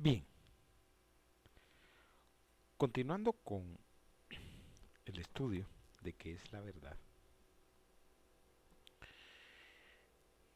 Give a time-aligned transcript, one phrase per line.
[0.00, 0.24] Bien.
[2.78, 3.78] Continuando con
[5.04, 5.66] el estudio
[6.00, 6.96] de qué es la verdad.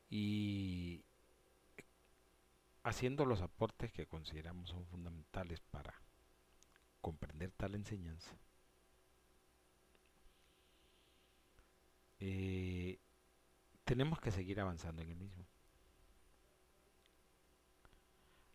[0.09, 1.05] Y
[2.85, 5.93] haciendo los aportes que consideramos son fundamentales para
[7.03, 8.35] comprender tal enseñanza.
[12.19, 12.99] Eh,
[13.85, 15.45] tenemos que seguir avanzando en el mismo.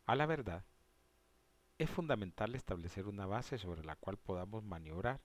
[0.08, 0.66] A la verdad,
[1.80, 5.22] es fundamental establecer una base sobre la cual podamos maniobrar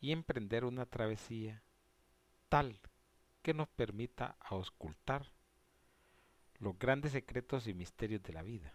[0.00, 1.62] y emprender una travesía
[2.48, 2.80] tal
[3.42, 5.30] que nos permita auscultar
[6.58, 8.74] los grandes secretos y misterios de la vida.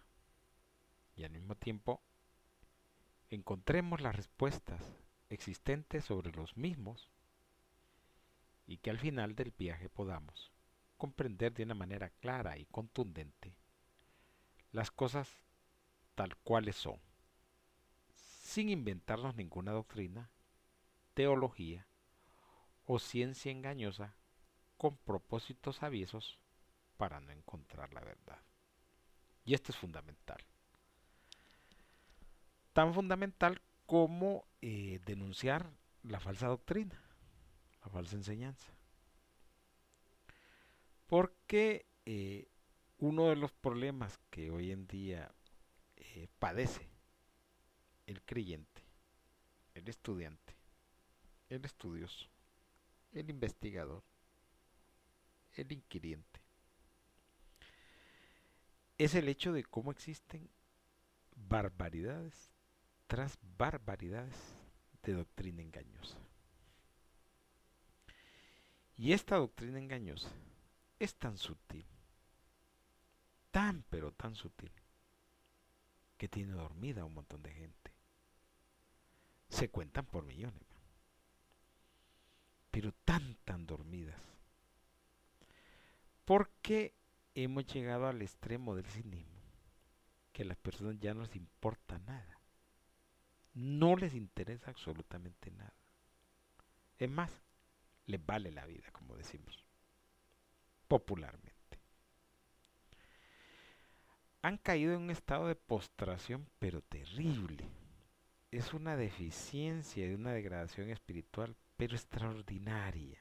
[1.16, 2.04] Y al mismo tiempo
[3.30, 4.80] encontremos las respuestas
[5.28, 7.10] existentes sobre los mismos
[8.68, 10.52] y que al final del viaje podamos
[10.96, 13.56] comprender de una manera clara y contundente
[14.70, 15.49] las cosas
[16.20, 17.00] tal cuales son,
[18.42, 20.30] sin inventarnos ninguna doctrina,
[21.14, 21.86] teología
[22.84, 24.14] o ciencia engañosa
[24.76, 26.38] con propósitos aviesos
[26.98, 28.38] para no encontrar la verdad.
[29.46, 30.36] Y esto es fundamental.
[32.74, 35.70] Tan fundamental como eh, denunciar
[36.02, 37.00] la falsa doctrina,
[37.80, 38.70] la falsa enseñanza.
[41.06, 42.46] Porque eh,
[42.98, 45.32] uno de los problemas que hoy en día
[46.00, 46.88] eh, padece
[48.06, 48.82] el creyente,
[49.74, 50.56] el estudiante,
[51.48, 52.28] el estudioso,
[53.12, 54.02] el investigador,
[55.52, 56.40] el inquiriente,
[58.98, 60.50] es el hecho de cómo existen
[61.36, 62.50] barbaridades
[63.06, 64.36] tras barbaridades
[65.02, 66.16] de doctrina engañosa.
[68.96, 70.30] Y esta doctrina engañosa
[70.98, 71.86] es tan sutil,
[73.50, 74.70] tan pero tan sutil,
[76.20, 77.94] que tiene dormida a un montón de gente.
[79.48, 80.66] Se cuentan por millones,
[82.70, 84.20] pero tan tan dormidas.
[86.26, 86.94] Porque
[87.34, 89.40] hemos llegado al extremo del cinismo,
[90.34, 92.38] que a las personas ya no les importa nada.
[93.54, 95.72] No les interesa absolutamente nada.
[96.98, 97.32] Es más,
[98.04, 99.64] les vale la vida, como decimos
[100.86, 101.59] popularmente
[104.42, 107.68] han caído en un estado de postración, pero terrible.
[108.50, 113.18] Es una deficiencia y una degradación espiritual, pero extraordinaria,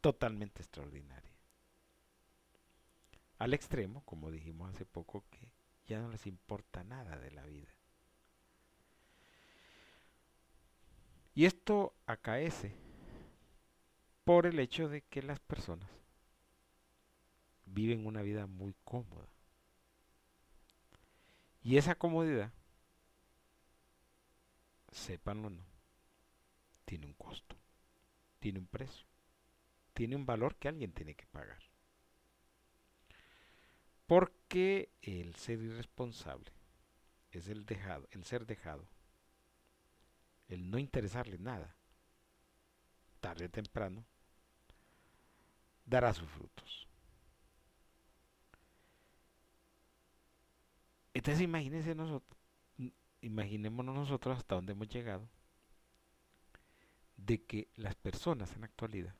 [0.00, 1.32] totalmente extraordinaria.
[3.38, 5.52] Al extremo, como dijimos hace poco, que
[5.86, 7.72] ya no les importa nada de la vida.
[11.34, 12.74] Y esto acaece
[14.24, 15.88] por el hecho de que las personas
[17.64, 19.28] viven una vida muy cómoda
[21.62, 22.52] y esa comodidad,
[24.90, 25.64] sepan o no,
[26.84, 27.56] tiene un costo,
[28.38, 29.06] tiene un precio,
[29.92, 31.62] tiene un valor que alguien tiene que pagar.
[34.06, 36.50] Porque el ser irresponsable
[37.30, 38.88] es el dejado, el ser dejado,
[40.48, 41.76] el no interesarle nada,
[43.20, 44.06] tarde o temprano,
[45.84, 46.87] dará sus frutos.
[51.18, 52.38] Entonces imagínense nosotros,
[53.22, 55.28] imaginémonos nosotros hasta dónde hemos llegado,
[57.16, 59.16] de que las personas en la actualidad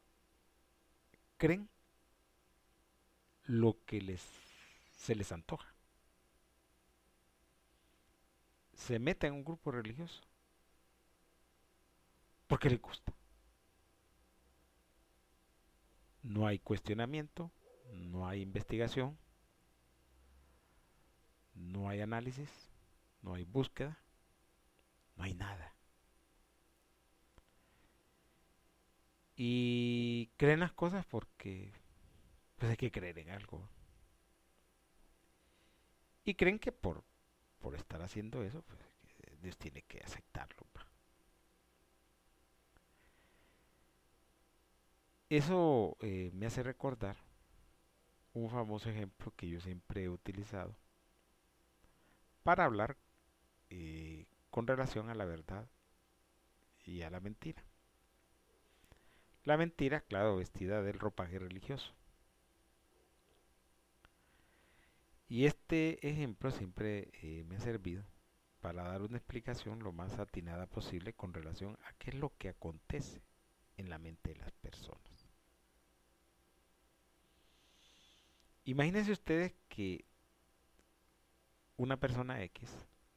[1.39, 1.69] creen
[3.47, 4.25] lo que les
[4.97, 5.75] se les antoja.
[8.75, 10.23] Se meten en un grupo religioso
[12.47, 13.13] porque les gusta.
[16.23, 17.51] No hay cuestionamiento,
[17.93, 19.19] no hay investigación,
[21.59, 22.51] no hay análisis,
[23.23, 23.99] no hay búsqueda,
[25.17, 25.75] no hay nada.
[29.37, 31.73] Y creen las cosas porque
[32.57, 33.69] pues hay que creer en algo.
[36.25, 37.05] Y creen que por,
[37.61, 38.81] por estar haciendo eso, pues,
[39.41, 40.69] Dios tiene que aceptarlo.
[45.31, 47.17] Eso eh, me hace recordar
[48.33, 50.75] un famoso ejemplo que yo siempre he utilizado
[52.49, 52.97] para hablar
[53.69, 55.69] eh, con relación a la verdad
[56.83, 57.63] y a la mentira.
[59.45, 61.93] La mentira, claro, vestida del ropaje religioso.
[65.29, 68.03] Y este ejemplo siempre eh, me ha servido
[68.63, 72.49] para dar una explicación lo más atinada posible con relación a qué es lo que
[72.49, 73.21] acontece
[73.77, 75.29] en la mente de las personas.
[78.65, 80.08] Imagínense ustedes que
[81.79, 82.71] una persona X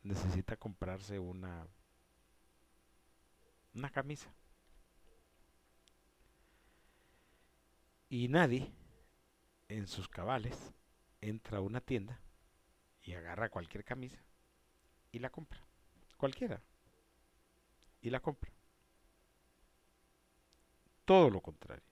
[0.03, 1.67] necesita comprarse una
[3.73, 4.33] una camisa.
[8.09, 8.71] Y nadie
[9.67, 10.73] en sus cabales
[11.21, 12.19] entra a una tienda
[13.01, 14.21] y agarra cualquier camisa
[15.11, 15.65] y la compra.
[16.17, 16.61] Cualquiera.
[18.01, 18.51] Y la compra.
[21.05, 21.85] Todo lo contrario.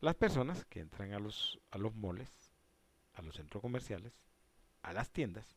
[0.00, 2.52] Las personas que entran a los, a los moles,
[3.14, 4.12] a los centros comerciales,
[4.82, 5.56] a las tiendas,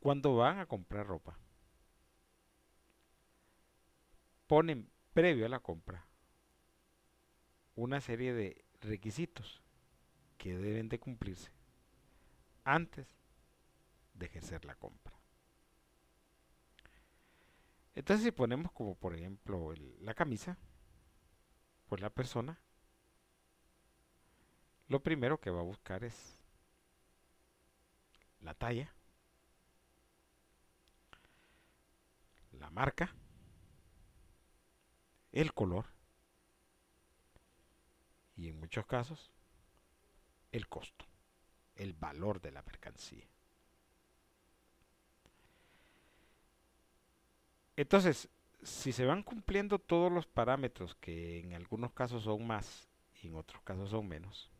[0.00, 1.38] cuando van a comprar ropa,
[4.46, 6.06] ponen previo a la compra
[7.74, 9.62] una serie de requisitos
[10.36, 11.50] que deben de cumplirse
[12.64, 13.06] antes
[14.14, 15.14] de ejercer la compra.
[17.94, 20.56] Entonces si ponemos como por ejemplo la camisa,
[21.88, 22.60] pues la persona
[24.88, 26.37] lo primero que va a buscar es
[28.40, 28.92] la talla,
[32.52, 33.14] la marca,
[35.32, 35.86] el color
[38.36, 39.30] y en muchos casos
[40.52, 41.04] el costo,
[41.74, 43.28] el valor de la mercancía.
[47.76, 48.28] Entonces,
[48.62, 52.88] si se van cumpliendo todos los parámetros, que en algunos casos son más
[53.22, 54.50] y en otros casos son menos,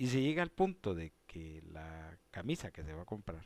[0.00, 3.44] y se llega al punto de que la camisa que se va a comprar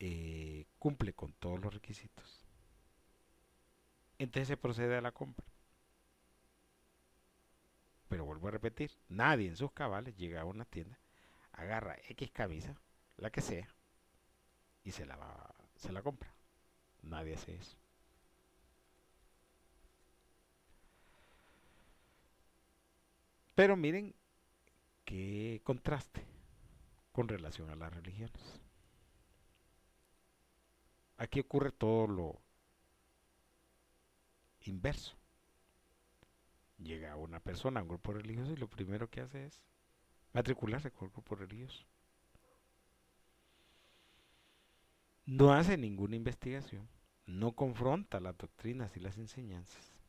[0.00, 2.44] eh, cumple con todos los requisitos,
[4.18, 5.46] entonces se procede a la compra.
[8.08, 10.98] Pero vuelvo a repetir, nadie en sus cabales llega a una tienda,
[11.52, 12.74] agarra X camisa,
[13.16, 13.72] la que sea,
[14.82, 16.34] y se la, va, se la compra.
[17.02, 17.79] Nadie hace eso.
[23.60, 24.14] Pero miren
[25.04, 26.24] qué contraste
[27.12, 28.58] con relación a las religiones.
[31.18, 32.40] Aquí ocurre todo lo
[34.62, 35.14] inverso.
[36.78, 39.62] Llega una persona a un grupo religioso y lo primero que hace es
[40.32, 41.84] matricularse con el grupo religioso.
[45.26, 46.88] No hace ninguna investigación,
[47.26, 49.99] no confronta las doctrinas y las enseñanzas.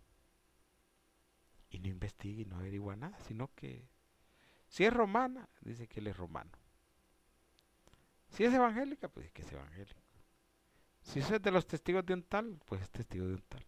[2.01, 3.87] Investiga y no averigua nada, sino que
[4.67, 6.49] si es romana, dice que él es romano.
[8.29, 10.01] Si es evangélica, pues dice que es evangélico.
[11.03, 13.63] Si es de los testigos de un tal, pues es testigo de un tal.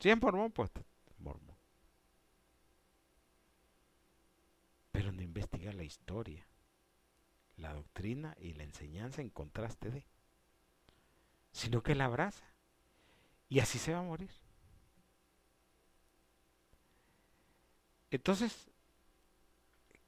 [0.00, 1.56] Si es mormón, pues es mormón.
[4.90, 6.44] Pero no investiga la historia,
[7.56, 10.04] la doctrina y la enseñanza en contraste de,
[11.52, 12.52] sino que la abraza.
[13.48, 14.30] Y así se va a morir.
[18.10, 18.70] Entonces,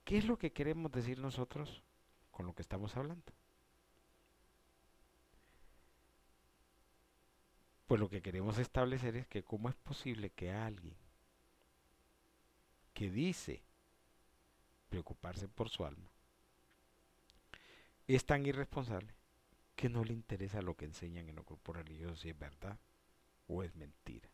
[0.05, 1.83] ¿qué es lo que queremos decir nosotros
[2.31, 3.33] con lo que estamos hablando?
[7.87, 10.97] Pues lo que queremos establecer es que cómo es posible que alguien
[12.95, 13.65] que dice
[14.89, 16.11] preocuparse por su alma
[18.07, 19.15] es tan irresponsable
[19.77, 22.79] que no le interesa lo que enseñan en los grupos religiosos, si es verdad
[23.47, 24.29] o es mentira.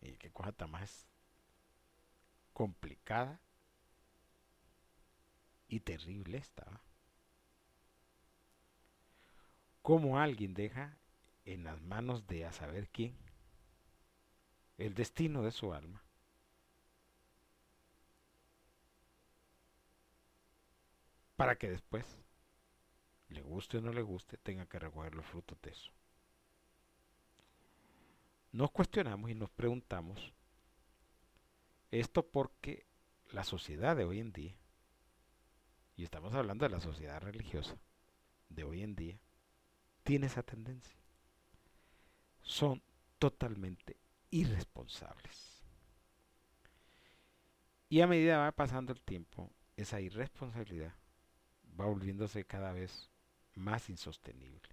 [0.00, 1.08] Y qué cosa tan más
[2.62, 3.40] complicada
[5.66, 6.80] y terrible esta.
[9.82, 10.96] ¿Cómo alguien deja
[11.44, 13.16] en las manos de a saber quién
[14.78, 16.04] el destino de su alma?
[21.34, 22.06] Para que después,
[23.28, 25.90] le guste o no le guste, tenga que recoger los frutos de eso.
[28.52, 30.32] Nos cuestionamos y nos preguntamos
[31.92, 32.86] esto porque
[33.30, 34.56] la sociedad de hoy en día,
[35.94, 37.76] y estamos hablando de la sociedad religiosa
[38.48, 39.18] de hoy en día,
[40.02, 40.96] tiene esa tendencia.
[42.42, 42.82] Son
[43.18, 43.96] totalmente
[44.30, 45.62] irresponsables.
[47.88, 50.94] Y a medida va pasando el tiempo, esa irresponsabilidad
[51.78, 53.10] va volviéndose cada vez
[53.54, 54.70] más insostenible.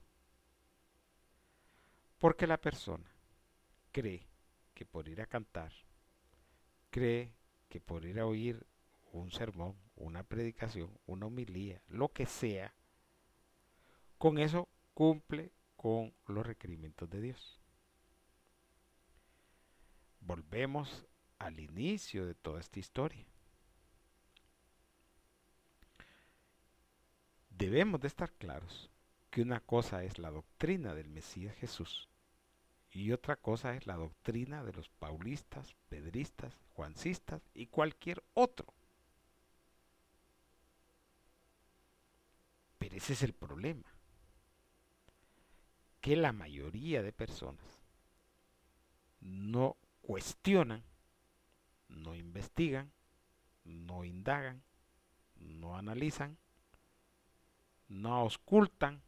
[2.18, 3.12] Porque la persona
[3.92, 4.26] cree
[4.74, 5.74] que por ir a cantar
[6.90, 7.34] cree
[7.68, 8.66] que por ir a oír
[9.12, 12.74] un sermón, una predicación, una homilía, lo que sea,
[14.18, 17.60] con eso cumple con los requerimientos de Dios.
[20.20, 21.06] Volvemos
[21.38, 23.26] al inicio de toda esta historia.
[27.50, 28.90] Debemos de estar claros
[29.30, 32.09] que una cosa es la doctrina del Mesías Jesús
[32.92, 38.74] y otra cosa es la doctrina de los paulistas, pedristas, juancistas y cualquier otro.
[42.78, 43.94] Pero ese es el problema,
[46.02, 47.84] que la mayoría de personas
[49.20, 50.84] no cuestionan,
[51.90, 52.92] no investigan,
[53.66, 54.64] no indagan,
[55.36, 56.38] no analizan,
[57.88, 59.02] no auscultan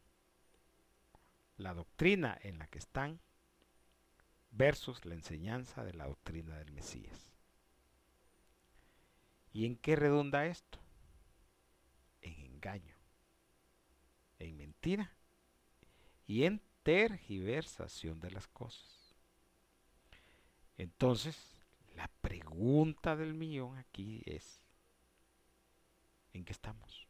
[1.56, 3.20] la doctrina en la que están
[4.52, 7.32] versus la enseñanza de la doctrina del Mesías.
[9.52, 10.78] ¿Y en qué redunda esto?
[12.20, 12.96] En engaño,
[14.38, 15.12] en mentira
[16.26, 19.16] y en tergiversación de las cosas.
[20.76, 21.36] Entonces,
[21.96, 24.62] la pregunta del millón aquí es,
[26.32, 27.06] ¿en qué estamos?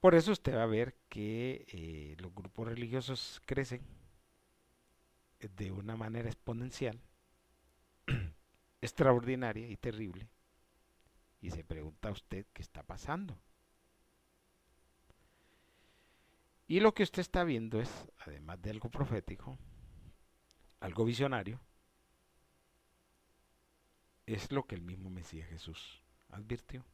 [0.00, 4.01] Por eso usted va a ver que eh, los grupos religiosos crecen
[5.48, 7.00] de una manera exponencial,
[8.80, 10.28] extraordinaria y terrible.
[11.40, 13.36] Y se pregunta a usted qué está pasando.
[16.68, 19.58] Y lo que usted está viendo es, además de algo profético,
[20.80, 21.60] algo visionario,
[24.26, 26.84] es lo que el mismo Mesías Jesús advirtió.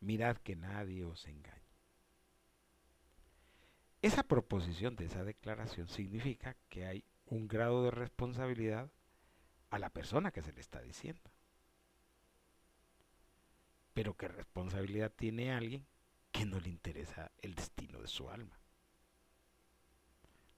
[0.00, 1.63] Mirad que nadie os engañe.
[4.04, 8.90] Esa proposición de esa declaración significa que hay un grado de responsabilidad
[9.70, 11.22] a la persona que se le está diciendo.
[13.94, 15.86] Pero ¿qué responsabilidad tiene alguien
[16.32, 18.60] que no le interesa el destino de su alma?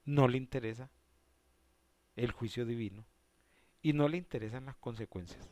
[0.05, 0.91] No le interesa
[2.17, 3.07] el juicio divino
[3.81, 5.49] y no le interesan las consecuencias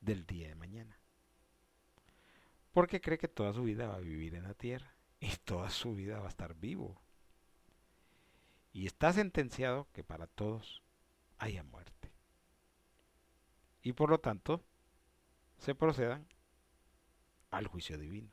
[0.00, 0.98] del día de mañana.
[2.72, 5.94] Porque cree que toda su vida va a vivir en la tierra y toda su
[5.94, 7.00] vida va a estar vivo.
[8.72, 10.82] Y está sentenciado que para todos
[11.38, 12.12] haya muerte.
[13.82, 14.64] Y por lo tanto,
[15.58, 16.26] se procedan
[17.50, 18.30] al juicio divino.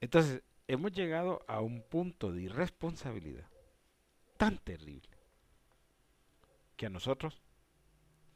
[0.00, 3.48] Entonces, hemos llegado a un punto de irresponsabilidad
[4.36, 5.16] tan terrible
[6.76, 7.40] que a nosotros,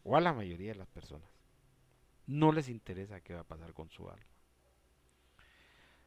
[0.02, 1.30] o a la mayoría de las personas,
[2.26, 4.33] no les interesa qué va a pasar con su alma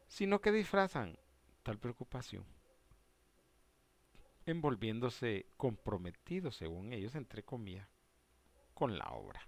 [0.08, 1.18] sino que disfrazan
[1.64, 2.46] tal preocupación,
[4.46, 7.90] envolviéndose comprometidos, según ellos, entre comillas,
[8.74, 9.42] con la obra.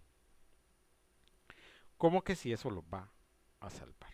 [1.97, 3.11] Como que si eso los va
[3.59, 4.13] a salvar.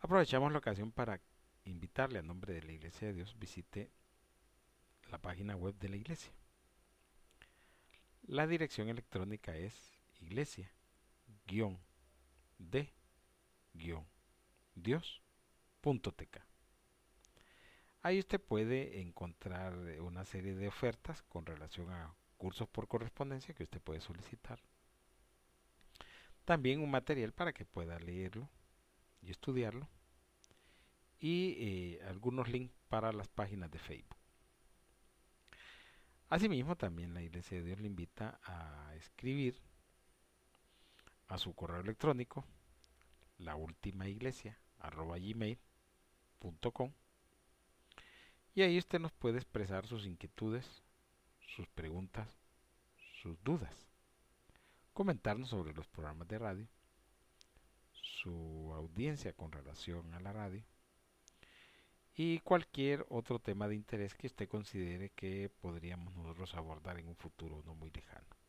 [0.00, 1.20] Aprovechamos la ocasión para
[1.64, 3.92] invitarle a nombre de la Iglesia de Dios, visite
[5.10, 6.32] la página web de la iglesia.
[8.22, 10.70] La dirección electrónica es iglesia-de
[14.74, 16.38] dios.tk.
[18.02, 23.64] Ahí usted puede encontrar una serie de ofertas con relación a cursos por correspondencia que
[23.64, 24.58] usted puede solicitar.
[26.44, 28.48] También un material para que pueda leerlo
[29.20, 29.88] y estudiarlo.
[31.18, 34.16] Y eh, algunos links para las páginas de Facebook.
[36.30, 39.60] Asimismo, también la Iglesia de Dios le invita a escribir
[41.28, 42.46] a su correo electrónico
[43.40, 44.58] la última iglesia
[48.54, 50.82] y ahí usted nos puede expresar sus inquietudes,
[51.40, 52.28] sus preguntas,
[53.22, 53.88] sus dudas,
[54.92, 56.68] comentarnos sobre los programas de radio,
[57.92, 60.64] su audiencia con relación a la radio
[62.14, 67.16] y cualquier otro tema de interés que usted considere que podríamos nosotros abordar en un
[67.16, 68.39] futuro no muy lejano.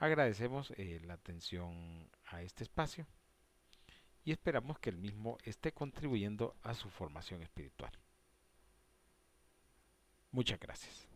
[0.00, 3.06] Agradecemos eh, la atención a este espacio
[4.24, 7.92] y esperamos que el mismo esté contribuyendo a su formación espiritual.
[10.32, 11.09] Muchas gracias.